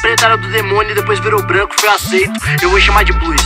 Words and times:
preta 0.00 0.26
era 0.26 0.36
do 0.36 0.48
demônio 0.50 0.92
e 0.92 0.94
depois 0.94 1.18
virou 1.20 1.42
branco, 1.42 1.74
foi 1.78 1.88
aceito. 1.88 2.32
Eu 2.62 2.70
vou 2.70 2.80
chamar 2.80 3.04
de 3.04 3.12
blues. 3.12 3.42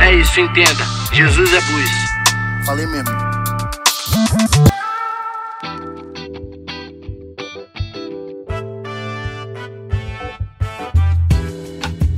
É 0.00 0.14
isso, 0.14 0.40
entenda. 0.40 0.84
Jesus 1.12 1.52
é 1.52 1.60
blues. 1.60 1.90
Falei 2.64 2.86
mesmo. 2.86 3.32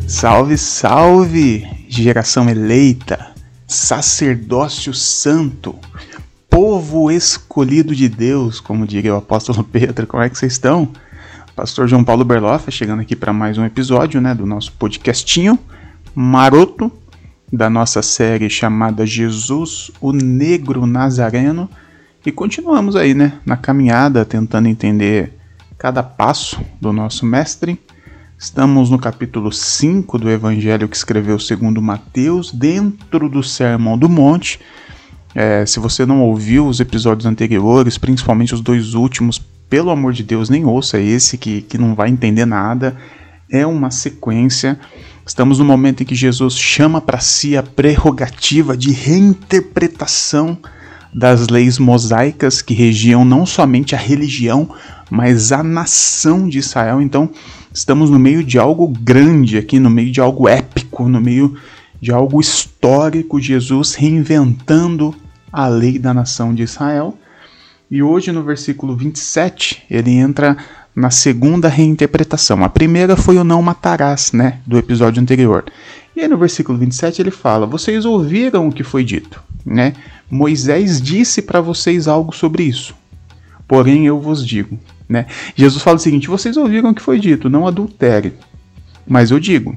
Salve, 0.07 0.57
salve, 0.57 1.69
geração 1.89 2.49
eleita, 2.49 3.35
sacerdócio 3.67 4.95
santo, 4.95 5.79
povo 6.49 7.11
escolhido 7.11 7.95
de 7.95 8.09
Deus, 8.09 8.61
como 8.61 8.87
diria 8.87 9.15
o 9.15 9.19
apóstolo 9.19 9.63
Pedro. 9.71 10.07
Como 10.07 10.23
é 10.23 10.31
que 10.31 10.39
vocês 10.39 10.53
estão? 10.53 10.91
Pastor 11.55 11.87
João 11.87 12.03
Paulo 12.03 12.25
Berloff 12.25 12.69
chegando 12.73 13.01
aqui 13.01 13.15
para 13.15 13.33
mais 13.33 13.57
um 13.57 13.65
episódio, 13.65 14.21
né, 14.21 14.35
do 14.35 14.45
nosso 14.45 14.73
podcastinho 14.73 15.57
maroto 16.13 16.91
da 17.53 17.71
nossa 17.71 18.03
série 18.03 18.51
chamada 18.51 19.07
Jesus, 19.07 19.93
o 20.01 20.13
Negro 20.13 20.85
Nazareno. 20.85 21.71
E 22.27 22.33
continuamos 22.33 22.97
aí, 22.97 23.15
né, 23.15 23.35
na 23.47 23.57
caminhada 23.57 24.25
tentando 24.25 24.67
entender 24.67 25.33
cada 25.79 26.03
passo 26.03 26.61
do 26.81 26.93
nosso 26.93 27.25
mestre. 27.25 27.81
Estamos 28.37 28.91
no 28.91 28.99
capítulo 28.99 29.53
5 29.53 30.19
do 30.19 30.29
evangelho 30.29 30.89
que 30.89 30.97
escreveu 30.97 31.39
segundo 31.39 31.81
Mateus, 31.81 32.51
dentro 32.51 33.29
do 33.29 33.45
Sermão 33.45 33.97
do 33.97 34.09
Monte. 34.09 34.59
É, 35.33 35.65
se 35.65 35.79
você 35.79 36.05
não 36.05 36.21
ouviu 36.21 36.67
os 36.67 36.81
episódios 36.81 37.27
anteriores, 37.27 37.97
principalmente 37.97 38.55
os 38.55 38.61
dois 38.61 38.95
últimos, 38.95 39.41
pelo 39.75 39.91
amor 39.91 40.13
de 40.13 40.23
Deus, 40.23 40.49
nem 40.49 40.65
ouça 40.65 41.01
esse 41.01 41.37
que, 41.37 41.61
que 41.63 41.77
não 41.77 41.97
vai 41.97 42.09
entender 42.09 42.45
nada. 42.45 42.97
É 43.51 43.67
uma 43.67 43.91
sequência. 43.91 44.79
Estamos 45.27 45.59
no 45.59 45.65
momento 45.65 46.01
em 46.01 46.07
que 46.07 46.15
Jesus 46.15 46.55
chama 46.57 47.01
para 47.01 47.19
si 47.19 47.57
a 47.57 47.63
prerrogativa 47.65 48.77
de 48.77 48.93
reinterpretação 48.93 50.57
das 51.13 51.49
leis 51.49 51.77
mosaicas 51.77 52.63
que 52.63 52.73
regiam 52.73 53.25
não 53.25 53.45
somente 53.45 53.97
a 53.97 53.99
religião, 53.99 54.71
mas 55.11 55.51
a 55.51 55.65
nação 55.65 56.49
de 56.49 56.59
Israel. 56.59 57.03
Então, 57.03 57.29
estamos 57.73 58.11
no 58.11 58.19
meio 58.21 58.45
de 58.45 58.61
algo 58.61 58.87
grande 58.87 59.59
aqui, 59.59 59.81
no 59.81 59.91
meio 59.91 60.13
de 60.13 60.21
algo 60.21 60.49
épico, 60.49 61.09
no 61.09 61.21
meio 61.21 61.57
de 62.01 62.13
algo 62.13 62.41
histórico. 62.41 63.41
Jesus 63.41 63.97
reinventando 63.97 65.13
a 65.53 65.67
lei 65.67 65.99
da 65.99 66.15
nação 66.15 66.55
de 66.55 66.63
Israel. 66.63 67.19
E 67.91 68.03
hoje, 68.03 68.33
no 68.33 68.43
versículo 68.43 68.97
27, 68.97 69.85
ele 69.91 70.13
entra 70.13 70.57
na 70.95 71.11
segunda 71.11 71.69
reinterpretação. 71.69 72.65
A 72.65 72.69
primeira 72.69 73.17
foi 73.17 73.37
o 73.37 73.45
não 73.45 73.61
matarás, 73.61 74.33
né, 74.33 74.61
do 74.67 74.79
episódio 74.79 75.21
anterior. 75.21 75.65
E 76.15 76.21
aí 76.21 76.29
no 76.29 76.39
versículo 76.39 76.79
27 76.79 77.21
ele 77.21 77.31
fala: 77.31 77.67
"Vocês 77.67 78.05
ouviram 78.05 78.69
o 78.69 78.73
que 78.73 78.85
foi 78.85 79.03
dito, 79.03 79.43
né? 79.67 79.95
Moisés 80.31 81.03
disse 81.03 81.43
para 81.43 81.61
vocês 81.61 82.07
algo 82.07 82.35
sobre 82.35 82.63
isso. 82.63 82.95
Porém 83.67 84.07
eu 84.07 84.21
vos 84.21 84.47
digo, 84.47 84.79
né? 85.09 85.27
Jesus 85.57 85.83
fala 85.83 85.97
o 85.97 86.01
seguinte: 86.01 86.29
"Vocês 86.29 86.57
ouviram 86.57 86.91
o 86.91 86.95
que 86.95 87.03
foi 87.03 87.19
dito, 87.19 87.51
não 87.51 87.67
adultere. 87.67 88.35
Mas 89.07 89.31
eu 89.33 89.41
digo: 89.41 89.77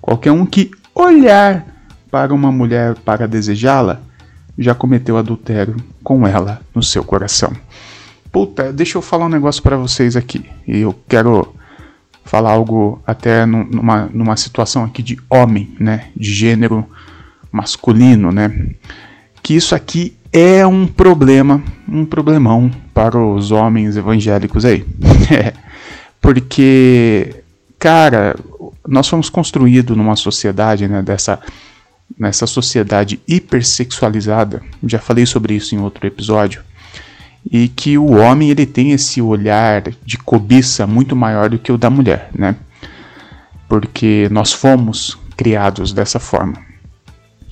qualquer 0.00 0.30
um 0.30 0.46
que 0.46 0.70
olhar 0.94 1.66
para 2.10 2.32
uma 2.32 2.52
mulher 2.52 2.94
para 2.94 3.26
desejá-la, 3.26 4.00
já 4.58 4.74
cometeu 4.74 5.16
adultério 5.16 5.76
com 6.02 6.26
ela 6.26 6.60
no 6.74 6.82
seu 6.82 7.04
coração. 7.04 7.52
Puta, 8.30 8.72
deixa 8.72 8.98
eu 8.98 9.02
falar 9.02 9.26
um 9.26 9.30
negócio 9.30 9.62
para 9.62 9.76
vocês 9.76 10.16
aqui. 10.16 10.44
E 10.66 10.80
eu 10.80 10.94
quero 11.08 11.54
falar 12.24 12.52
algo 12.52 13.00
até 13.06 13.46
numa, 13.46 14.06
numa 14.12 14.36
situação 14.36 14.84
aqui 14.84 15.02
de 15.02 15.18
homem, 15.28 15.74
né? 15.78 16.08
De 16.16 16.32
gênero 16.32 16.84
masculino, 17.52 18.32
né? 18.32 18.70
Que 19.42 19.54
isso 19.54 19.74
aqui 19.74 20.16
é 20.32 20.66
um 20.66 20.86
problema, 20.86 21.62
um 21.88 22.04
problemão 22.04 22.70
para 22.92 23.16
os 23.16 23.52
homens 23.52 23.96
evangélicos 23.96 24.64
aí. 24.64 24.84
Porque, 26.20 27.42
cara, 27.78 28.34
nós 28.88 29.06
fomos 29.06 29.30
construídos 29.30 29.96
numa 29.96 30.16
sociedade, 30.16 30.88
né, 30.88 31.02
dessa 31.02 31.38
nessa 32.18 32.46
sociedade 32.46 33.20
hipersexualizada, 33.26 34.62
já 34.86 34.98
falei 34.98 35.26
sobre 35.26 35.54
isso 35.54 35.74
em 35.74 35.80
outro 35.80 36.06
episódio, 36.06 36.62
e 37.50 37.68
que 37.68 37.98
o 37.98 38.12
homem 38.12 38.50
ele 38.50 38.64
tem 38.64 38.92
esse 38.92 39.20
olhar 39.20 39.82
de 40.04 40.16
cobiça 40.16 40.86
muito 40.86 41.14
maior 41.14 41.50
do 41.50 41.58
que 41.58 41.72
o 41.72 41.78
da 41.78 41.90
mulher, 41.90 42.30
né? 42.34 42.56
Porque 43.68 44.28
nós 44.30 44.52
fomos 44.52 45.18
criados 45.36 45.92
dessa 45.92 46.18
forma. 46.18 46.54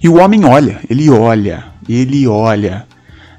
E 0.03 0.09
o 0.09 0.19
homem 0.19 0.45
olha, 0.45 0.81
ele 0.89 1.11
olha, 1.11 1.65
ele 1.89 2.27
olha. 2.27 2.87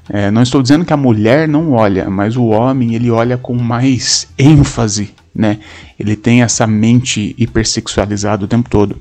É, 0.08 0.30
não 0.30 0.42
estou 0.42 0.62
dizendo 0.62 0.84
que 0.84 0.92
a 0.92 0.96
mulher 0.96 1.48
não 1.48 1.72
olha, 1.72 2.08
mas 2.10 2.36
o 2.36 2.46
homem 2.46 2.94
ele 2.94 3.10
olha 3.10 3.36
com 3.36 3.54
mais 3.54 4.28
ênfase, 4.38 5.14
né? 5.34 5.58
Ele 5.98 6.14
tem 6.14 6.42
essa 6.42 6.66
mente 6.66 7.34
hipersexualizada 7.38 8.44
o 8.44 8.48
tempo 8.48 8.68
todo. 8.68 9.00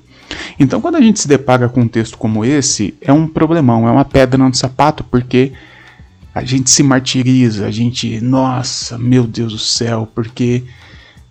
Então, 0.59 0.79
quando 0.79 0.95
a 0.95 1.01
gente 1.01 1.19
se 1.19 1.28
depara 1.28 1.67
com 1.69 1.81
um 1.81 1.88
texto 1.88 2.17
como 2.17 2.45
esse, 2.45 2.94
é 3.01 3.11
um 3.11 3.28
problemão, 3.28 3.88
é 3.88 3.91
uma 3.91 4.06
pedra 4.06 4.38
no 4.38 4.53
sapato, 4.53 5.03
porque 5.03 5.51
a 6.34 6.44
gente 6.44 6.69
se 6.69 6.81
martiriza, 6.81 7.66
a 7.66 7.72
gente, 7.72 8.19
nossa, 8.22 8.97
meu 8.97 9.23
Deus 9.25 9.53
do 9.53 9.59
céu, 9.59 10.07
porque 10.13 10.63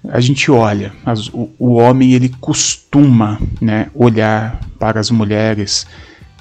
a 0.08 0.20
gente 0.20 0.50
olha, 0.50 0.92
as, 1.04 1.28
o, 1.28 1.50
o, 1.58 1.74
homem 1.74 2.12
ele 2.12 2.28
costuma 2.40 3.40
né, 3.60 3.88
olhar 3.94 4.60
para 4.78 5.00
as 5.00 5.10
mulheres 5.10 5.86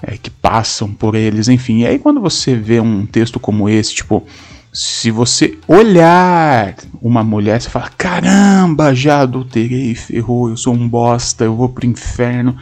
é, 0.01 0.17
que 0.17 0.29
passam 0.29 0.91
por 0.91 1.15
eles, 1.15 1.47
enfim. 1.47 1.79
E 1.79 1.87
aí 1.87 1.99
quando 1.99 2.19
você 2.19 2.55
vê 2.55 2.79
um 2.79 3.05
texto 3.05 3.39
como 3.39 3.69
esse, 3.69 3.95
tipo, 3.95 4.25
se 4.73 5.11
você 5.11 5.57
olhar 5.67 6.75
uma 7.01 7.23
mulher, 7.23 7.61
você 7.61 7.69
fala: 7.69 7.89
caramba, 7.97 8.95
já 8.95 9.21
adulterei, 9.21 9.93
ferrou, 9.95 10.49
eu 10.49 10.57
sou 10.57 10.73
um 10.73 10.87
bosta, 10.87 11.43
eu 11.43 11.55
vou 11.55 11.69
pro 11.69 11.85
inferno, 11.85 12.55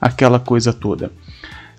aquela 0.00 0.40
coisa 0.40 0.72
toda. 0.72 1.12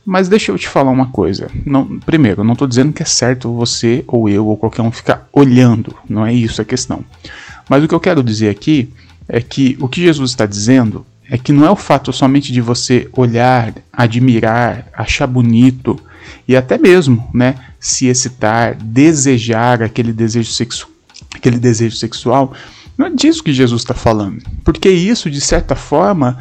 Mas 0.06 0.28
deixa 0.28 0.52
eu 0.52 0.58
te 0.58 0.68
falar 0.68 0.92
uma 0.92 1.08
coisa. 1.08 1.50
Não, 1.66 2.00
primeiro, 2.00 2.42
eu 2.42 2.46
não 2.46 2.54
estou 2.54 2.68
dizendo 2.68 2.94
que 2.94 3.04
é 3.04 3.06
certo 3.06 3.54
você 3.54 4.04
ou 4.08 4.28
eu 4.28 4.48
ou 4.48 4.58
qualquer 4.58 4.82
um 4.82 4.92
ficar 4.92 5.28
olhando, 5.32 5.96
não 6.10 6.26
é 6.26 6.34
isso 6.34 6.62
a 6.62 6.66
questão. 6.66 7.04
Mas 7.70 7.84
o 7.84 7.88
que 7.88 7.94
eu 7.94 8.00
quero 8.00 8.24
dizer 8.24 8.50
aqui 8.50 8.92
é 9.28 9.40
que 9.42 9.78
o 9.80 9.88
que 9.88 10.02
Jesus 10.02 10.32
está 10.32 10.46
dizendo 10.46 11.06
é 11.30 11.38
que 11.38 11.54
não 11.54 11.66
é 11.66 11.72
o 11.72 11.76
fato 11.76 12.12
somente 12.12 12.52
de 12.52 12.60
você 12.60 13.08
olhar, 13.14 13.74
admirar, 13.94 14.88
achar 14.92 15.28
bonito 15.28 15.98
e 16.48 16.58
até 16.58 16.78
mesmo, 16.78 17.30
né, 17.34 17.56
se 17.82 18.06
excitar, 18.06 18.76
desejar 18.76 19.82
aquele 19.82 20.14
desejo, 20.14 20.52
sexu 20.52 20.88
aquele 21.34 21.58
desejo 21.58 21.96
sexual. 21.96 22.54
Não 22.96 23.08
é 23.08 23.10
disso 23.10 23.44
que 23.44 23.52
Jesus 23.52 23.82
está 23.82 23.96
falando, 23.96 24.44
porque 24.64 24.88
isso, 24.88 25.32
de 25.32 25.42
certa 25.42 25.76
forma, 25.76 26.38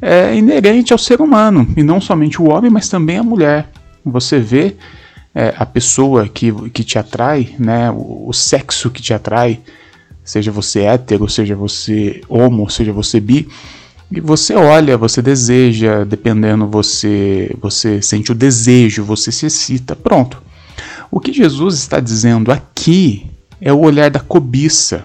é 0.00 0.36
inerente 0.36 0.92
ao 0.92 0.98
ser 0.98 1.20
humano, 1.20 1.66
e 1.76 1.82
não 1.82 2.00
somente 2.00 2.40
o 2.40 2.48
homem, 2.48 2.70
mas 2.70 2.88
também 2.88 3.18
a 3.18 3.22
mulher. 3.24 3.68
Você 4.04 4.38
vê 4.38 4.76
é, 5.34 5.52
a 5.58 5.66
pessoa 5.66 6.28
que, 6.28 6.52
que 6.70 6.84
te 6.84 6.96
atrai, 6.96 7.56
né, 7.58 7.90
o, 7.90 8.28
o 8.28 8.32
sexo 8.32 8.88
que 8.90 9.02
te 9.02 9.12
atrai, 9.12 9.60
seja 10.22 10.52
você 10.52 10.82
hétero, 10.82 11.28
seja 11.28 11.56
você 11.56 12.20
homo, 12.28 12.70
seja 12.70 12.92
você 12.92 13.18
bi, 13.18 13.48
e 14.12 14.20
você 14.20 14.54
olha, 14.54 14.96
você 14.96 15.20
deseja, 15.20 16.04
dependendo, 16.04 16.68
você, 16.68 17.52
você 17.60 18.00
sente 18.00 18.30
o 18.30 18.34
desejo, 18.34 19.02
você 19.02 19.32
se 19.32 19.46
excita, 19.46 19.96
pronto. 19.96 20.43
O 21.14 21.20
que 21.20 21.32
Jesus 21.32 21.76
está 21.76 22.00
dizendo 22.00 22.50
aqui 22.50 23.30
é 23.60 23.72
o 23.72 23.78
olhar 23.78 24.10
da 24.10 24.18
cobiça. 24.18 25.04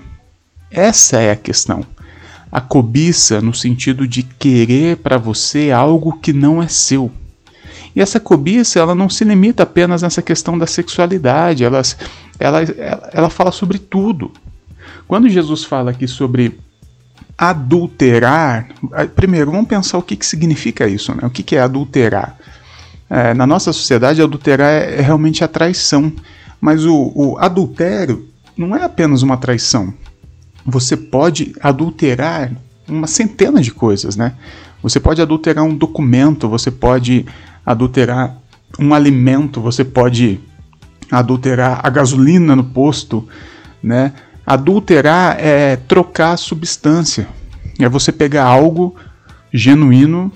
Essa 0.72 1.20
é 1.20 1.30
a 1.30 1.36
questão. 1.36 1.86
A 2.52 2.60
cobiça 2.60 3.40
no 3.42 3.54
sentido 3.54 4.08
de 4.08 4.24
querer 4.24 4.98
para 4.98 5.20
você 5.20 5.70
algo 5.70 6.18
que 6.20 6.34
não 6.34 6.64
é 6.64 6.68
seu. 6.68 7.12
E 7.96 8.02
essa 8.02 8.20
cobiça, 8.20 8.80
ela 8.80 8.96
não 8.96 9.08
se 9.08 9.24
limita 9.24 9.62
apenas 9.62 10.02
nessa 10.02 10.20
questão 10.20 10.58
da 10.58 10.66
sexualidade, 10.66 11.64
ela, 11.64 11.80
ela, 12.40 12.62
ela 13.14 13.30
fala 13.30 13.52
sobre 13.52 13.78
tudo. 13.78 14.32
Quando 15.08 15.30
Jesus 15.30 15.64
fala 15.64 15.92
aqui 15.92 16.08
sobre 16.08 16.60
adulterar, 17.38 18.68
primeiro 19.16 19.52
vamos 19.52 19.68
pensar 19.68 20.00
o 20.00 20.02
que, 20.02 20.16
que 20.16 20.26
significa 20.26 20.88
isso, 20.88 21.14
né? 21.14 21.22
O 21.28 21.30
que, 21.30 21.44
que 21.44 21.56
é 21.56 21.62
adulterar? 21.62 22.36
É, 23.10 23.34
na 23.34 23.48
nossa 23.48 23.74
sociedade, 23.74 24.22
adulterar 24.22 24.70
é, 24.70 24.98
é 24.98 25.02
realmente 25.02 25.44
a 25.44 25.48
traição. 25.48 26.14
Mas 26.62 26.86
o, 26.86 27.12
o 27.16 27.38
adultério 27.40 28.28
não 28.58 28.76
é 28.76 28.84
apenas 28.84 29.22
uma 29.22 29.38
traição. 29.38 29.94
Você 30.66 30.96
pode 30.96 31.54
adulterar 31.62 32.52
uma 32.88 33.08
centena 33.08 33.62
de 33.62 33.72
coisas, 33.72 34.16
né? 34.16 34.34
Você 34.84 35.00
pode 35.00 35.22
adulterar 35.22 35.64
um 35.64 35.76
documento, 35.76 36.48
você 36.48 36.70
pode 36.70 37.26
adulterar 37.66 38.38
um 38.78 38.94
alimento, 38.94 39.62
você 39.62 39.84
pode 39.84 40.40
adulterar 41.12 41.82
a 41.84 41.90
gasolina 41.90 42.56
no 42.56 42.64
posto, 42.64 43.28
né? 43.82 44.14
Adulterar 44.46 45.38
é 45.40 45.76
trocar 45.76 46.38
substância. 46.38 47.28
É 47.80 47.88
você 47.88 48.12
pegar 48.12 48.44
algo 48.44 48.96
genuíno 49.54 50.32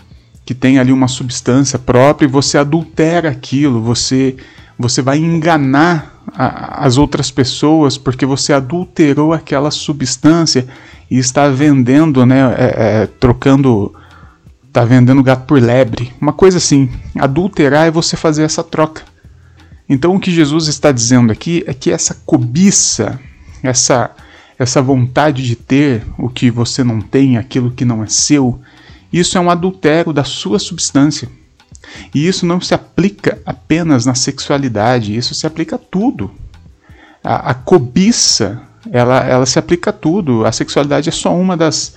que 0.46 0.54
tem 0.54 0.80
ali 0.80 0.92
uma 0.92 1.08
substância 1.08 1.80
própria 1.80 2.26
e 2.26 2.30
você 2.30 2.58
adultera 2.58 3.30
aquilo, 3.30 3.82
você 3.82 4.36
você 4.78 5.02
vai 5.02 5.18
enganar 5.18 6.22
a, 6.36 6.86
as 6.86 6.98
outras 6.98 7.30
pessoas 7.30 7.98
porque 7.98 8.26
você 8.26 8.52
adulterou 8.52 9.32
aquela 9.34 9.72
substância 9.72 10.68
e 11.10 11.18
está 11.18 11.48
vendendo, 11.48 12.26
né, 12.26 12.56
é, 12.58 13.02
é, 13.04 13.08
trocando, 13.08 13.94
está 14.68 14.84
vendendo 14.84 15.22
gato 15.22 15.46
por 15.46 15.62
lebre, 15.62 16.12
uma 16.20 16.34
coisa 16.34 16.58
assim. 16.58 16.90
Adulterar 17.18 17.86
é 17.86 17.92
você 17.92 18.18
fazer 18.18 18.44
essa 18.44 18.64
troca. 18.64 19.04
Então 19.88 20.16
o 20.16 20.20
que 20.20 20.32
Jesus 20.32 20.68
está 20.68 20.92
dizendo 20.92 21.32
aqui 21.32 21.64
é 21.68 21.74
que 21.74 21.92
essa 21.92 22.16
cobiça, 22.26 23.20
essa 23.62 24.12
essa 24.58 24.82
vontade 24.82 25.44
de 25.44 25.56
ter 25.56 26.04
o 26.18 26.30
que 26.30 26.52
você 26.52 26.84
não 26.84 27.02
tem, 27.02 27.38
aquilo 27.38 27.72
que 27.72 27.84
não 27.84 28.04
é 28.04 28.08
seu, 28.08 28.60
isso 29.14 29.38
é 29.38 29.42
um 29.42 29.50
adultério 29.50 30.12
da 30.12 30.24
sua 30.24 30.58
substância. 30.58 31.30
E 32.14 32.28
isso 32.28 32.46
não 32.46 32.60
se 32.60 32.74
aplica 32.74 33.40
apenas 33.46 34.06
na 34.06 34.16
sexualidade, 34.16 35.16
isso 35.16 35.36
se 35.36 35.46
aplica 35.46 35.76
a 35.76 35.80
tudo. 35.80 36.32
A, 37.24 37.52
a 37.52 37.54
cobiça, 37.54 38.62
ela, 38.92 39.20
ela 39.20 39.46
se 39.46 39.60
aplica 39.60 39.92
a 39.92 39.94
tudo. 39.94 40.46
A 40.46 40.52
sexualidade 40.52 41.10
é 41.10 41.12
só 41.12 41.36
uma 41.36 41.56
das, 41.56 41.96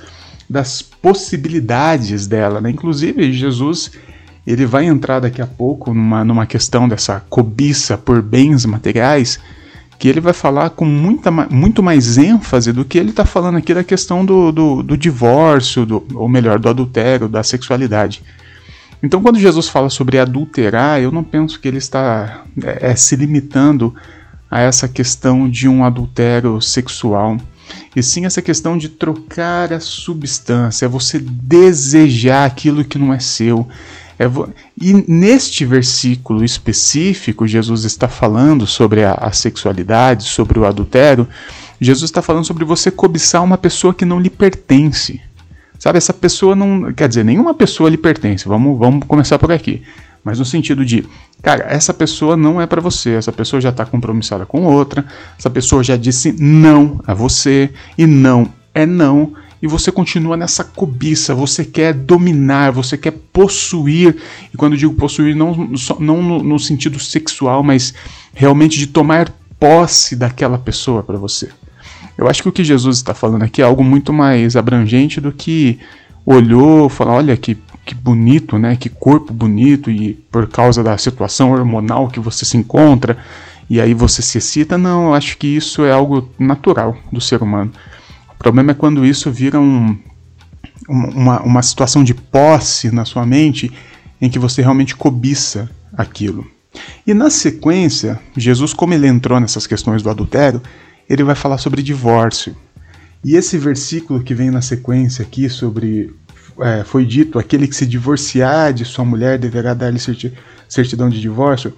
das 0.49 0.83
possibilidades 0.83 2.27
dela. 2.27 2.61
Né? 2.61 2.71
Inclusive, 2.71 3.33
Jesus 3.33 3.93
ele 4.47 4.65
vai 4.65 4.85
entrar 4.85 5.21
daqui 5.21 5.43
a 5.43 5.47
pouco 5.47 5.93
numa, 5.93 6.25
numa 6.25 6.47
questão 6.47 6.89
dessa 6.89 7.21
cobiça 7.29 7.99
por 7.99 8.23
bens 8.23 8.65
materiais, 8.65 9.41
que 9.99 10.09
ele 10.09 10.21
vai 10.21 10.33
falar 10.33 10.71
com 10.71 10.85
muita, 10.85 11.31
muito 11.31 11.83
mais 11.83 12.19
ênfase 12.19 12.73
do 12.73 12.85
que 12.85 12.99
ele 12.99 13.11
está 13.11 13.25
falando 13.25 13.57
aqui 13.57 13.73
da 13.73 13.85
questão 13.85 14.25
do, 14.25 14.53
do, 14.53 14.83
do 14.83 14.97
divórcio, 14.97 15.87
do, 15.87 16.07
ou 16.15 16.29
melhor, 16.29 16.59
do 16.59 16.69
adultério, 16.69 17.29
da 17.29 17.43
sexualidade. 17.43 18.23
Então, 19.03 19.23
quando 19.23 19.39
Jesus 19.39 19.69
fala 19.69 19.91
sobre 19.91 20.19
adulterar, 20.19 21.01
eu 21.01 21.11
não 21.11 21.23
penso 21.23 21.61
que 21.61 21.69
ele 21.69 21.79
está 21.79 22.45
é, 22.63 22.91
é, 22.91 22.97
se 22.97 23.15
limitando 23.17 23.95
a 24.51 24.61
essa 24.61 24.89
questão 24.89 25.49
de 25.49 25.69
um 25.69 25.85
adultério 25.85 26.61
sexual, 26.61 27.37
e 27.95 28.03
sim 28.03 28.27
essa 28.27 28.41
questão 28.41 28.79
de 28.79 28.89
trocar 28.89 29.73
a 29.73 29.81
substância, 29.81 30.89
você 30.89 31.19
desejar 31.19 32.45
aquilo 32.45 32.85
que 32.85 32.99
não 32.99 33.13
é 33.13 33.19
seu. 33.19 33.67
É 34.19 34.25
e 34.81 34.93
neste 35.07 35.65
versículo 35.65 36.45
específico, 36.45 37.47
Jesus 37.47 37.85
está 37.85 38.09
falando 38.09 38.67
sobre 38.67 39.05
a, 39.05 39.13
a 39.13 39.33
sexualidade, 39.33 40.25
sobre 40.25 40.59
o 40.59 40.65
adultério. 40.65 41.29
Jesus 41.81 42.09
está 42.09 42.23
falando 42.23 42.47
sobre 42.47 42.65
você 42.65 42.91
cobiçar 42.91 43.45
uma 43.45 43.59
pessoa 43.59 43.93
que 43.93 44.05
não 44.05 44.19
lhe 44.19 44.31
pertence. 44.31 45.21
Sabe, 45.79 45.99
essa 45.99 46.15
pessoa 46.15 46.57
não. 46.57 46.93
Quer 46.93 47.09
dizer, 47.09 47.25
nenhuma 47.25 47.53
pessoa 47.53 47.91
lhe 47.91 47.99
pertence. 47.99 48.49
Vamos, 48.49 48.79
vamos 48.79 49.05
começar 49.07 49.39
por 49.39 49.53
aqui. 49.53 49.83
Mas 50.25 50.39
no 50.39 50.45
sentido 50.45 50.85
de, 50.85 51.07
cara, 51.43 51.65
essa 51.69 51.95
pessoa 51.95 52.37
não 52.37 52.61
é 52.61 52.67
para 52.67 52.81
você, 52.81 53.11
essa 53.11 53.31
pessoa 53.31 53.61
já 53.61 53.69
está 53.69 53.87
compromissada 53.87 54.45
com 54.45 54.65
outra, 54.65 55.05
essa 55.39 55.49
pessoa 55.49 55.85
já 55.85 55.97
disse 55.97 56.33
não 56.33 57.01
a 57.07 57.15
você, 57.15 57.71
e 57.97 58.09
não 58.09 58.51
é 58.77 58.85
não, 58.85 59.33
e 59.67 59.69
você 59.69 59.91
continua 59.91 60.37
nessa 60.37 60.63
cobiça, 60.63 61.35
você 61.35 61.65
quer 61.65 61.93
dominar, 61.93 62.71
você 62.71 62.97
quer 62.97 63.11
possuir, 63.11 64.17
e 64.55 64.57
quando 64.57 64.75
eu 64.75 64.79
digo 64.79 64.95
possuir, 64.95 65.35
não, 65.35 65.71
não 65.99 66.23
no, 66.23 66.43
no 66.43 66.59
sentido 66.59 67.01
sexual, 67.01 67.65
mas 67.65 67.93
realmente 68.33 68.79
de 68.79 68.87
tomar 68.87 69.35
posse 69.59 70.15
daquela 70.15 70.57
pessoa 70.57 71.03
para 71.03 71.19
você. 71.19 71.49
Eu 72.17 72.29
acho 72.29 72.43
que 72.43 72.49
o 72.49 72.53
que 72.53 72.63
Jesus 72.63 72.99
está 72.99 73.13
falando 73.13 73.43
aqui 73.43 73.61
é 73.61 73.65
algo 73.65 73.83
muito 73.83 74.13
mais 74.13 74.55
abrangente 74.55 75.21
do 75.21 75.33
que 75.33 75.81
olhou, 76.25 76.89
falou, 76.89 77.15
olha 77.15 77.37
que, 77.37 77.59
que 77.85 77.95
bonito, 77.95 78.59
né? 78.59 78.77
Que 78.77 78.89
corpo 78.89 79.33
bonito 79.33 79.91
e 79.91 80.15
por 80.31 80.47
causa 80.47 80.83
da 80.83 80.97
situação 80.97 81.51
hormonal 81.51 82.09
que 82.09 82.21
você 82.21 82.45
se 82.45 82.57
encontra 82.57 83.19
e 83.69 83.81
aí 83.81 83.93
você 83.93 84.23
se 84.23 84.39
excita. 84.39 84.79
Não, 84.79 85.09
eu 85.09 85.15
acho 85.15 85.37
que 85.37 85.49
isso 85.49 85.85
é 85.85 85.91
algo 85.91 86.31
natural 86.39 86.97
do 87.13 87.21
ser 87.21 87.43
humano. 87.43 87.73
O 88.37 88.39
problema 88.39 88.73
é 88.73 88.75
quando 88.75 89.05
isso 89.05 89.31
vira 89.31 89.59
um, 89.59 89.99
uma, 90.89 91.41
uma 91.43 91.63
situação 91.63 92.05
de 92.05 92.15
posse 92.15 92.91
na 92.91 93.05
sua 93.05 93.27
mente 93.27 93.73
em 94.21 94.31
que 94.31 94.39
você 94.39 94.63
realmente 94.63 94.95
cobiça 94.95 95.69
aquilo. 95.97 96.47
E 97.07 97.15
na 97.15 97.31
sequência, 97.31 98.21
Jesus, 98.37 98.73
como 98.73 98.95
ele 98.95 99.07
entrou 99.07 99.41
nessas 99.41 99.67
questões 99.67 100.03
do 100.03 100.11
adultério, 100.11 100.61
ele 101.09 101.25
vai 101.25 101.35
falar 101.35 101.59
sobre 101.59 101.83
divórcio. 101.83 102.57
E 103.25 103.35
esse 103.35 103.59
versículo 103.59 104.23
que 104.23 104.35
vem 104.35 104.51
na 104.51 104.61
sequência 104.61 105.23
aqui 105.23 105.49
sobre 105.49 106.15
é, 106.61 106.85
foi 106.85 107.05
dito 107.05 107.39
aquele 107.39 107.67
que 107.67 107.77
se 107.77 107.87
divorciar 107.87 108.73
de 108.73 108.85
sua 108.85 109.05
mulher 109.05 109.39
deverá 109.39 109.75
dar-lhe 109.75 109.99
certidão 110.69 111.09
de 111.09 111.21
divórcio. 111.21 111.75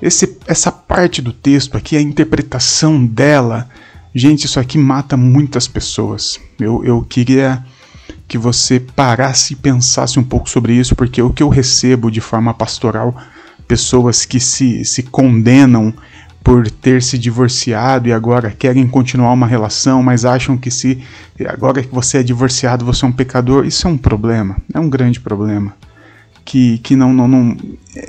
Esse, 0.00 0.38
essa 0.46 0.72
parte 0.72 1.20
do 1.20 1.32
texto 1.32 1.76
aqui, 1.76 1.96
a 1.96 2.00
interpretação 2.00 3.04
dela, 3.04 3.68
gente, 4.14 4.46
isso 4.46 4.58
aqui 4.58 4.78
mata 4.78 5.16
muitas 5.16 5.68
pessoas. 5.68 6.40
Eu, 6.58 6.84
eu 6.84 7.02
queria 7.02 7.64
que 8.26 8.38
você 8.38 8.78
parasse 8.78 9.54
e 9.54 9.56
pensasse 9.56 10.18
um 10.18 10.24
pouco 10.24 10.48
sobre 10.48 10.72
isso, 10.72 10.94
porque 10.94 11.20
o 11.20 11.30
que 11.30 11.42
eu 11.42 11.48
recebo 11.48 12.10
de 12.10 12.20
forma 12.20 12.54
pastoral, 12.54 13.16
pessoas 13.66 14.24
que 14.24 14.38
se, 14.38 14.84
se 14.84 15.02
condenam 15.02 15.92
por 16.42 16.70
ter 16.70 17.02
se 17.02 17.18
divorciado 17.18 18.08
e 18.08 18.12
agora 18.12 18.50
querem 18.50 18.86
continuar 18.86 19.32
uma 19.32 19.46
relação, 19.46 20.02
mas 20.02 20.24
acham 20.24 20.56
que 20.56 20.70
se 20.70 21.02
agora 21.46 21.82
que 21.82 21.92
você 21.92 22.18
é 22.18 22.22
divorciado 22.22 22.84
você 22.84 23.04
é 23.04 23.08
um 23.08 23.12
pecador, 23.12 23.66
isso 23.66 23.86
é 23.86 23.90
um 23.90 23.98
problema, 23.98 24.56
é 24.72 24.80
um 24.80 24.88
grande 24.88 25.20
problema. 25.20 25.74
Que, 26.44 26.78
que 26.78 26.96
não, 26.96 27.12
não, 27.12 27.28
não 27.28 27.56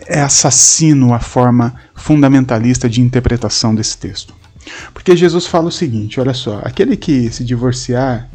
é 0.08 0.22
assassino 0.22 1.14
a 1.14 1.20
forma 1.20 1.76
fundamentalista 1.94 2.90
de 2.90 3.02
interpretação 3.02 3.76
desse 3.76 3.98
texto. 3.98 4.34
Porque 4.94 5.16
Jesus 5.16 5.46
fala 5.46 5.68
o 5.68 5.72
seguinte: 5.72 6.20
olha 6.20 6.34
só, 6.34 6.62
aquele 6.64 6.96
que 6.96 7.30
se 7.32 7.44
divorciar 7.44 8.30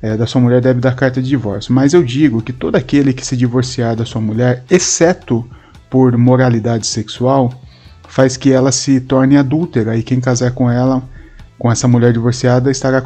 é, 0.00 0.16
da 0.16 0.26
sua 0.26 0.40
mulher 0.40 0.60
deve 0.60 0.80
dar 0.80 0.94
carta 0.94 1.20
de 1.20 1.28
divórcio, 1.28 1.72
mas 1.72 1.92
eu 1.92 2.02
digo 2.02 2.40
que 2.40 2.52
todo 2.52 2.76
aquele 2.76 3.12
que 3.12 3.26
se 3.26 3.36
divorciar 3.36 3.96
da 3.96 4.04
sua 4.04 4.20
mulher, 4.20 4.64
exceto 4.70 5.48
por 5.90 6.16
moralidade 6.16 6.86
sexual, 6.86 7.52
faz 8.08 8.36
que 8.36 8.52
ela 8.52 8.70
se 8.70 9.00
torne 9.00 9.36
adúltera 9.36 9.96
e 9.96 10.02
quem 10.02 10.20
casar 10.20 10.52
com 10.52 10.70
ela, 10.70 11.02
com 11.58 11.70
essa 11.70 11.88
mulher 11.88 12.12
divorciada, 12.12 12.70
estará 12.70 13.02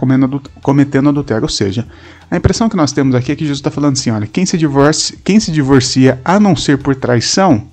cometendo 0.63 1.09
adultério. 1.09 1.43
Ou 1.43 1.49
seja, 1.49 1.87
a 2.31 2.37
impressão 2.37 2.69
que 2.69 2.77
nós 2.77 2.93
temos 2.93 3.15
aqui 3.15 3.33
é 3.33 3.37
que 3.37 3.45
Jesus 3.45 3.59
está 3.59 3.71
falando 3.71 3.95
assim: 3.95 4.11
olha, 4.11 4.27
quem 4.27 4.45
se, 4.45 4.59
divorcia, 4.59 5.17
quem 5.25 5.41
se 5.41 5.51
divorcia 5.51 6.21
a 6.25 6.39
não 6.39 6.55
ser 6.55 6.79
por 6.79 6.95
traição 6.95 7.67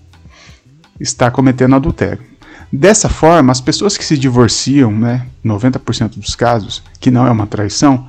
está 0.99 1.29
cometendo 1.29 1.75
adultério. 1.75 2.28
Dessa 2.71 3.09
forma, 3.09 3.51
as 3.51 3.59
pessoas 3.59 3.97
que 3.97 4.05
se 4.05 4.17
divorciam, 4.17 4.91
né, 4.91 5.25
90% 5.43 6.19
dos 6.19 6.35
casos, 6.35 6.83
que 6.99 7.09
não 7.09 7.25
é 7.25 7.31
uma 7.31 7.47
traição, 7.47 8.07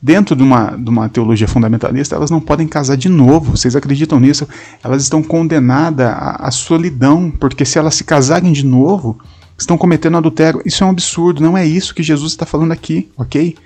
dentro 0.00 0.36
de 0.36 0.42
uma, 0.42 0.76
de 0.76 0.88
uma 0.88 1.08
teologia 1.08 1.48
fundamentalista, 1.48 2.14
elas 2.14 2.30
não 2.30 2.40
podem 2.40 2.68
casar 2.68 2.96
de 2.96 3.08
novo. 3.08 3.56
Vocês 3.56 3.74
acreditam 3.74 4.20
nisso? 4.20 4.46
Elas 4.84 5.02
estão 5.02 5.22
condenadas 5.22 6.06
à, 6.06 6.46
à 6.46 6.50
solidão, 6.50 7.30
porque 7.30 7.64
se 7.64 7.78
elas 7.78 7.94
se 7.94 8.04
casarem 8.04 8.52
de 8.52 8.64
novo, 8.64 9.18
estão 9.58 9.78
cometendo 9.78 10.16
adultério. 10.16 10.60
Isso 10.64 10.84
é 10.84 10.86
um 10.86 10.90
absurdo, 10.90 11.42
não 11.42 11.56
é 11.56 11.66
isso 11.66 11.94
que 11.94 12.02
Jesus 12.02 12.32
está 12.32 12.44
falando 12.44 12.72
aqui, 12.72 13.10
ok? 13.16 13.56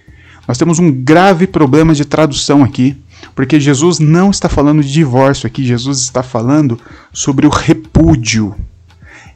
Nós 0.47 0.59
temos 0.59 0.79
um 0.79 0.91
grave 0.91 1.47
problema 1.47 1.95
de 1.95 2.05
tradução 2.05 2.65
aqui, 2.65 2.97
porque 3.35 3.61
Jesus 3.61 3.99
não 3.99 4.31
está 4.31 4.49
falando 4.49 4.83
de 4.83 4.93
divórcio 4.93 5.47
aqui, 5.47 5.65
Jesus 5.65 6.01
está 6.01 6.23
falando 6.23 6.79
sobre 7.13 7.47
o 7.47 7.51
repúdio. 7.51 8.55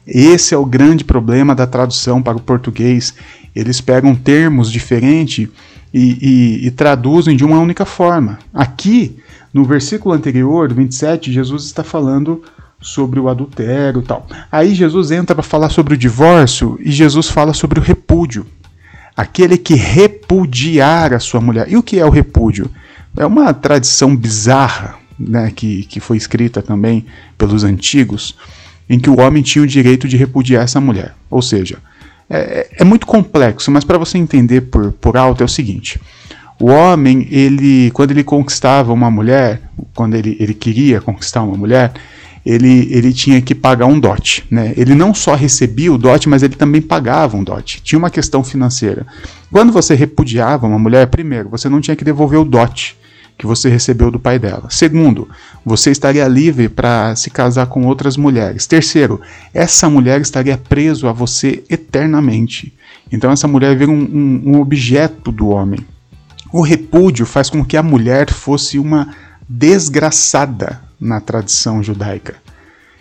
Esse 0.07 0.53
é 0.53 0.57
o 0.57 0.65
grande 0.65 1.03
problema 1.03 1.55
da 1.55 1.65
tradução 1.65 2.21
para 2.21 2.37
o 2.37 2.41
português. 2.41 3.13
Eles 3.55 3.81
pegam 3.81 4.15
termos 4.15 4.71
diferentes 4.71 5.47
e, 5.93 6.17
e, 6.21 6.67
e 6.67 6.71
traduzem 6.71 7.35
de 7.35 7.43
uma 7.43 7.59
única 7.59 7.85
forma. 7.85 8.37
Aqui, 8.53 9.17
no 9.53 9.63
versículo 9.63 10.13
anterior, 10.13 10.71
27, 10.71 11.31
Jesus 11.31 11.63
está 11.63 11.83
falando 11.83 12.43
sobre 12.81 13.19
o 13.19 13.29
adultério 13.29 14.01
e 14.01 14.03
tal. 14.03 14.27
Aí 14.51 14.75
Jesus 14.75 15.09
entra 15.09 15.33
para 15.33 15.43
falar 15.43 15.69
sobre 15.69 15.95
o 15.95 15.97
divórcio 15.97 16.77
e 16.81 16.91
Jesus 16.91 17.29
fala 17.29 17.53
sobre 17.53 17.79
o 17.79 17.83
repúdio. 17.83 18.45
Aquele 19.17 19.57
que 19.57 19.73
repudiar 19.73 21.13
a 21.13 21.19
sua 21.19 21.39
mulher. 21.39 21.71
E 21.71 21.77
o 21.77 21.83
que 21.83 21.97
é 21.97 22.05
o 22.05 22.09
repúdio? 22.09 22.69
É 23.17 23.25
uma 23.25 23.53
tradição 23.53 24.13
bizarra, 24.15 24.95
né, 25.17 25.51
que, 25.55 25.83
que 25.85 26.01
foi 26.01 26.17
escrita 26.17 26.61
também 26.61 27.05
pelos 27.37 27.63
antigos, 27.63 28.35
em 28.89 28.99
que 28.99 29.09
o 29.09 29.19
homem 29.19 29.41
tinha 29.41 29.63
o 29.63 29.67
direito 29.67 30.07
de 30.07 30.17
repudiar 30.17 30.63
essa 30.63 30.79
mulher. 30.79 31.15
Ou 31.29 31.41
seja, 31.41 31.77
é, 32.29 32.67
é 32.79 32.83
muito 32.83 33.05
complexo, 33.05 33.71
mas 33.71 33.83
para 33.83 33.97
você 33.97 34.17
entender 34.17 34.61
por, 34.61 34.91
por 34.93 35.17
alto 35.17 35.41
é 35.41 35.45
o 35.45 35.49
seguinte: 35.49 35.99
o 36.59 36.67
homem, 36.67 37.27
ele, 37.29 37.91
quando 37.91 38.11
ele 38.11 38.23
conquistava 38.23 38.93
uma 38.93 39.11
mulher, 39.11 39.61
quando 39.93 40.15
ele, 40.15 40.37
ele 40.39 40.53
queria 40.53 41.01
conquistar 41.01 41.43
uma 41.43 41.57
mulher, 41.57 41.91
ele, 42.45 42.87
ele 42.91 43.11
tinha 43.11 43.41
que 43.41 43.55
pagar 43.55 43.87
um 43.87 43.99
dote. 43.99 44.45
Né? 44.49 44.73
Ele 44.77 44.93
não 44.93 45.13
só 45.13 45.33
recebia 45.33 45.91
o 45.91 45.97
dote, 45.97 46.29
mas 46.29 46.43
ele 46.43 46.55
também 46.55 46.81
pagava 46.81 47.35
um 47.35 47.43
dote. 47.43 47.81
Tinha 47.81 47.97
uma 47.97 48.09
questão 48.09 48.43
financeira. 48.43 49.05
Quando 49.51 49.73
você 49.73 49.95
repudiava 49.95 50.67
uma 50.67 50.77
mulher, 50.77 51.07
primeiro, 51.07 51.49
você 51.49 51.67
não 51.67 51.81
tinha 51.81 51.95
que 51.95 52.05
devolver 52.05 52.39
o 52.39 52.45
dote. 52.45 52.95
Que 53.37 53.45
você 53.45 53.69
recebeu 53.69 54.09
do 54.09 54.19
pai 54.19 54.39
dela. 54.39 54.67
Segundo, 54.69 55.27
você 55.65 55.91
estaria 55.91 56.27
livre 56.27 56.69
para 56.69 57.15
se 57.15 57.29
casar 57.29 57.67
com 57.67 57.85
outras 57.85 58.15
mulheres. 58.15 58.65
Terceiro, 58.65 59.19
essa 59.53 59.89
mulher 59.89 60.21
estaria 60.21 60.57
preso 60.57 61.07
a 61.07 61.11
você 61.11 61.63
eternamente. 61.69 62.73
Então 63.11 63.31
essa 63.31 63.47
mulher 63.47 63.75
vira 63.77 63.91
um, 63.91 64.01
um, 64.01 64.41
um 64.45 64.61
objeto 64.61 65.31
do 65.31 65.49
homem. 65.49 65.79
O 66.51 66.61
repúdio 66.61 67.25
faz 67.25 67.49
com 67.49 67.63
que 67.65 67.75
a 67.75 67.83
mulher 67.83 68.31
fosse 68.31 68.79
uma 68.79 69.13
desgraçada 69.47 70.81
na 70.99 71.19
tradição 71.19 71.83
judaica. 71.83 72.44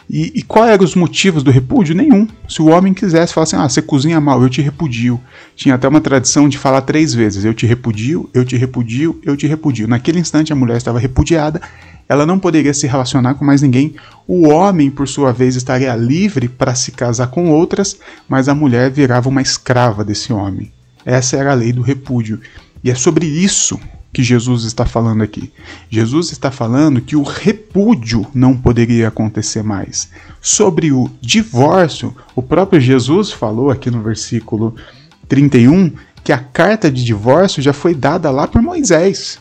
E, 0.08 0.32
e 0.34 0.42
qual 0.42 0.66
eram 0.66 0.84
os 0.84 0.94
motivos 0.94 1.42
do 1.42 1.50
repúdio? 1.50 1.94
Nenhum. 1.94 2.26
Se 2.48 2.60
o 2.60 2.66
homem 2.66 2.92
quisesse 2.92 3.32
falar 3.32 3.44
assim, 3.44 3.56
ah, 3.56 3.68
você 3.68 3.80
cozinha 3.80 4.20
mal, 4.20 4.42
eu 4.42 4.50
te 4.50 4.60
repudio. 4.60 5.20
Tinha 5.56 5.74
até 5.74 5.88
uma 5.88 6.00
tradição 6.00 6.48
de 6.48 6.58
falar 6.58 6.82
três 6.82 7.14
vezes, 7.14 7.44
eu 7.44 7.54
te 7.54 7.66
repudio, 7.66 8.28
eu 8.34 8.44
te 8.44 8.56
repudio, 8.56 9.20
eu 9.24 9.36
te 9.36 9.46
repudio. 9.46 9.88
Naquele 9.88 10.18
instante 10.18 10.52
a 10.52 10.56
mulher 10.56 10.76
estava 10.76 10.98
repudiada, 10.98 11.60
ela 12.08 12.26
não 12.26 12.38
poderia 12.38 12.74
se 12.74 12.86
relacionar 12.86 13.34
com 13.34 13.44
mais 13.44 13.62
ninguém. 13.62 13.94
O 14.26 14.48
homem, 14.48 14.90
por 14.90 15.08
sua 15.08 15.32
vez, 15.32 15.56
estaria 15.56 15.94
livre 15.96 16.48
para 16.48 16.74
se 16.74 16.92
casar 16.92 17.28
com 17.28 17.50
outras, 17.50 17.98
mas 18.28 18.48
a 18.48 18.54
mulher 18.54 18.90
virava 18.90 19.28
uma 19.28 19.42
escrava 19.42 20.04
desse 20.04 20.32
homem. 20.32 20.70
Essa 21.04 21.36
era 21.36 21.52
a 21.52 21.54
lei 21.54 21.72
do 21.72 21.82
repúdio. 21.82 22.40
E 22.82 22.90
é 22.90 22.94
sobre 22.94 23.26
isso 23.26 23.80
que 24.14 24.22
Jesus 24.22 24.62
está 24.62 24.86
falando 24.86 25.22
aqui. 25.22 25.52
Jesus 25.90 26.30
está 26.30 26.50
falando 26.50 27.00
que 27.00 27.16
o 27.16 27.22
repúdio 27.22 28.24
não 28.32 28.56
poderia 28.56 29.08
acontecer 29.08 29.64
mais. 29.64 30.08
Sobre 30.40 30.92
o 30.92 31.10
divórcio, 31.20 32.14
o 32.34 32.40
próprio 32.40 32.80
Jesus 32.80 33.32
falou 33.32 33.70
aqui 33.70 33.90
no 33.90 34.00
versículo 34.00 34.76
31 35.28 35.92
que 36.22 36.32
a 36.32 36.38
carta 36.38 36.90
de 36.90 37.04
divórcio 37.04 37.60
já 37.60 37.72
foi 37.72 37.92
dada 37.92 38.30
lá 38.30 38.46
por 38.46 38.62
Moisés. 38.62 39.40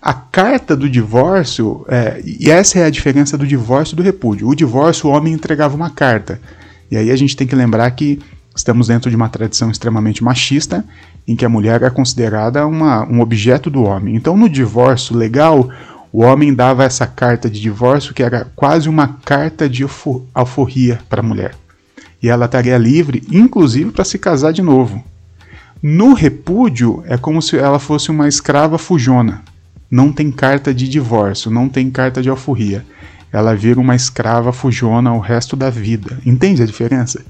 A 0.00 0.14
carta 0.14 0.76
do 0.76 0.88
divórcio, 0.88 1.84
é, 1.88 2.22
e 2.24 2.50
essa 2.50 2.78
é 2.78 2.84
a 2.84 2.90
diferença 2.90 3.36
do 3.36 3.46
divórcio 3.46 3.94
e 3.94 3.96
do 3.96 4.02
repúdio. 4.02 4.48
O 4.48 4.54
divórcio, 4.54 5.10
o 5.10 5.12
homem 5.12 5.34
entregava 5.34 5.74
uma 5.74 5.90
carta. 5.90 6.40
E 6.88 6.96
aí 6.96 7.10
a 7.10 7.16
gente 7.16 7.36
tem 7.36 7.46
que 7.46 7.56
lembrar 7.56 7.90
que 7.90 8.20
Estamos 8.58 8.88
dentro 8.88 9.08
de 9.08 9.14
uma 9.14 9.28
tradição 9.28 9.70
extremamente 9.70 10.22
machista, 10.24 10.84
em 11.28 11.36
que 11.36 11.44
a 11.44 11.48
mulher 11.48 11.82
é 11.82 11.90
considerada 11.90 12.66
uma, 12.66 13.06
um 13.06 13.20
objeto 13.20 13.68
do 13.68 13.82
homem. 13.84 14.16
Então, 14.16 14.34
no 14.34 14.48
divórcio 14.48 15.14
legal, 15.14 15.68
o 16.10 16.22
homem 16.22 16.54
dava 16.54 16.84
essa 16.84 17.06
carta 17.06 17.50
de 17.50 17.60
divórcio, 17.60 18.14
que 18.14 18.22
era 18.22 18.46
quase 18.56 18.88
uma 18.88 19.18
carta 19.26 19.68
de 19.68 19.84
alforria 20.32 20.98
para 21.06 21.20
a 21.20 21.22
mulher. 21.22 21.54
E 22.22 22.30
ela 22.30 22.46
estaria 22.46 22.78
livre, 22.78 23.22
inclusive, 23.30 23.90
para 23.90 24.06
se 24.06 24.18
casar 24.18 24.54
de 24.54 24.62
novo. 24.62 25.04
No 25.82 26.14
repúdio, 26.14 27.04
é 27.06 27.18
como 27.18 27.42
se 27.42 27.58
ela 27.58 27.78
fosse 27.78 28.10
uma 28.10 28.26
escrava 28.26 28.78
fujona. 28.78 29.42
Não 29.90 30.10
tem 30.10 30.32
carta 30.32 30.72
de 30.72 30.88
divórcio, 30.88 31.50
não 31.50 31.68
tem 31.68 31.90
carta 31.90 32.22
de 32.22 32.30
alforria. 32.30 32.84
Ela 33.30 33.54
vira 33.54 33.78
uma 33.78 33.94
escrava 33.94 34.50
fujona 34.50 35.12
o 35.12 35.20
resto 35.20 35.54
da 35.54 35.68
vida. 35.68 36.18
Entende 36.24 36.62
a 36.62 36.66
diferença? 36.66 37.22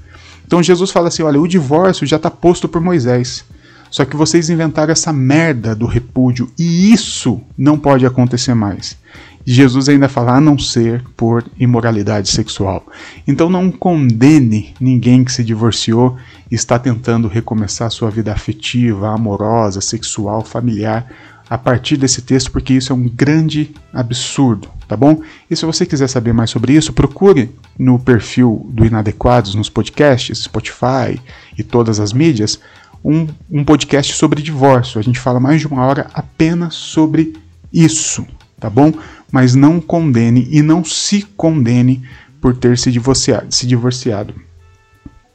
Então 0.47 0.63
Jesus 0.63 0.89
fala 0.89 1.09
assim: 1.09 1.21
olha, 1.21 1.39
o 1.39 1.47
divórcio 1.47 2.07
já 2.07 2.15
está 2.15 2.31
posto 2.31 2.67
por 2.67 2.81
Moisés. 2.81 3.45
Só 3.89 4.05
que 4.05 4.15
vocês 4.15 4.49
inventaram 4.49 4.91
essa 4.91 5.11
merda 5.11 5.75
do 5.75 5.85
repúdio 5.85 6.49
e 6.57 6.91
isso 6.93 7.41
não 7.57 7.77
pode 7.77 8.05
acontecer 8.05 8.53
mais. 8.53 8.97
Jesus 9.45 9.89
ainda 9.89 10.07
fala 10.07 10.35
a 10.35 10.41
não 10.41 10.59
ser 10.59 11.03
por 11.17 11.43
imoralidade 11.59 12.29
sexual. 12.29 12.85
Então 13.27 13.49
não 13.49 13.71
condene 13.71 14.75
ninguém 14.79 15.23
que 15.23 15.31
se 15.31 15.43
divorciou 15.43 16.17
e 16.51 16.55
está 16.55 16.77
tentando 16.77 17.27
recomeçar 17.27 17.89
sua 17.89 18.11
vida 18.11 18.31
afetiva, 18.31 19.09
amorosa, 19.09 19.81
sexual, 19.81 20.43
familiar 20.43 21.11
a 21.49 21.57
partir 21.57 21.97
desse 21.97 22.21
texto, 22.21 22.51
porque 22.51 22.73
isso 22.73 22.93
é 22.93 22.95
um 22.95 23.09
grande 23.09 23.71
absurdo, 23.91 24.67
tá 24.87 24.95
bom? 24.95 25.23
E 25.49 25.55
se 25.55 25.65
você 25.65 25.83
quiser 25.83 26.07
saber 26.07 26.31
mais 26.31 26.51
sobre 26.51 26.73
isso, 26.73 26.93
procure 26.93 27.49
no 27.77 27.97
perfil 27.97 28.67
do 28.69 28.85
Inadequados 28.85 29.55
nos 29.55 29.67
podcasts, 29.67 30.43
Spotify 30.43 31.19
e 31.57 31.63
todas 31.63 31.99
as 31.99 32.13
mídias, 32.13 32.59
um, 33.03 33.27
um 33.49 33.63
podcast 33.63 34.13
sobre 34.13 34.41
divórcio. 34.41 34.99
A 34.99 35.03
gente 35.03 35.19
fala 35.19 35.39
mais 35.39 35.61
de 35.61 35.67
uma 35.67 35.85
hora 35.85 36.07
apenas 36.13 36.75
sobre 36.75 37.33
isso, 37.71 38.25
tá 38.59 38.69
bom? 38.69 38.93
Mas 39.31 39.55
não 39.55 39.79
condene 39.79 40.47
e 40.51 40.61
não 40.61 40.83
se 40.83 41.23
condene 41.37 42.03
por 42.41 42.55
ter 42.55 42.77
se 42.77 42.91
divorciado. 42.91 43.47
Se 43.53 43.67
divorciado. 43.67 44.33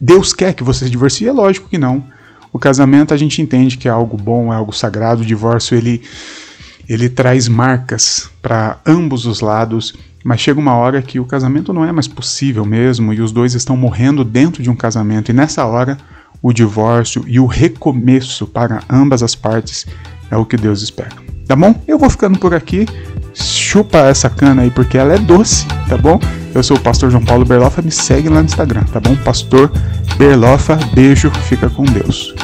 Deus 0.00 0.32
quer 0.32 0.54
que 0.54 0.64
você 0.64 0.84
se 0.84 0.90
divorcie? 0.90 1.28
É 1.28 1.32
lógico 1.32 1.68
que 1.68 1.78
não. 1.78 2.04
O 2.52 2.58
casamento 2.58 3.14
a 3.14 3.16
gente 3.16 3.40
entende 3.40 3.76
que 3.76 3.88
é 3.88 3.90
algo 3.90 4.16
bom, 4.16 4.52
é 4.52 4.56
algo 4.56 4.72
sagrado. 4.72 5.22
O 5.22 5.26
divórcio 5.26 5.76
ele 5.76 6.02
ele 6.88 7.08
traz 7.08 7.48
marcas 7.48 8.30
para 8.42 8.78
ambos 8.84 9.24
os 9.24 9.40
lados, 9.40 9.94
mas 10.22 10.40
chega 10.40 10.60
uma 10.60 10.74
hora 10.74 11.00
que 11.00 11.18
o 11.18 11.24
casamento 11.24 11.72
não 11.72 11.84
é 11.84 11.90
mais 11.90 12.06
possível 12.06 12.64
mesmo 12.64 13.12
e 13.12 13.20
os 13.20 13.32
dois 13.32 13.54
estão 13.54 13.76
morrendo 13.76 14.22
dentro 14.22 14.62
de 14.62 14.68
um 14.68 14.76
casamento 14.76 15.30
e 15.30 15.34
nessa 15.34 15.64
hora 15.64 15.96
o 16.44 16.52
divórcio 16.52 17.24
e 17.26 17.40
o 17.40 17.46
recomeço 17.46 18.46
para 18.46 18.82
ambas 18.90 19.22
as 19.22 19.34
partes 19.34 19.86
é 20.30 20.36
o 20.36 20.44
que 20.44 20.58
Deus 20.58 20.82
espera. 20.82 21.16
Tá 21.46 21.56
bom? 21.56 21.74
Eu 21.88 21.98
vou 21.98 22.10
ficando 22.10 22.38
por 22.38 22.54
aqui. 22.54 22.86
Chupa 23.32 23.96
essa 23.98 24.28
cana 24.28 24.60
aí 24.60 24.70
porque 24.70 24.98
ela 24.98 25.14
é 25.14 25.18
doce, 25.18 25.66
tá 25.88 25.96
bom? 25.96 26.20
Eu 26.54 26.62
sou 26.62 26.76
o 26.76 26.80
pastor 26.80 27.10
João 27.10 27.24
Paulo 27.24 27.46
Berlofa, 27.46 27.80
me 27.80 27.90
segue 27.90 28.28
lá 28.28 28.40
no 28.40 28.44
Instagram, 28.44 28.84
tá 28.84 29.00
bom? 29.00 29.16
Pastor 29.24 29.72
Berlofa, 30.18 30.78
beijo, 30.94 31.30
fica 31.30 31.70
com 31.70 31.82
Deus. 31.84 32.34